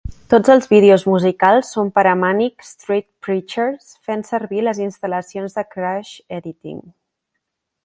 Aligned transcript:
Tots 0.33 0.51
els 0.51 0.67
vídeos 0.69 1.03
musicals 1.09 1.69
són 1.75 1.91
per 1.97 2.03
a 2.11 2.13
Manic 2.21 2.65
Street 2.69 3.07
Preachers, 3.27 3.93
fent 4.09 4.27
servir 4.31 4.65
les 4.69 4.81
instal·lacions 4.89 5.59
de 5.61 5.67
"Crash 5.77 6.17
Editing". 6.41 6.85